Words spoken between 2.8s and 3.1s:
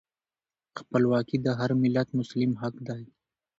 دی.